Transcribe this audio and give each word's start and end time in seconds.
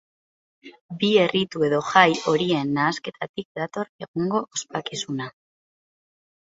Bi 1.03 1.09
erritu 1.23 1.61
edo 1.67 1.83
jai 1.91 2.07
horien 2.33 2.73
nahasketatik 2.79 3.49
dator 3.61 3.95
egungo 4.09 4.45
ospakizuna. 4.59 5.33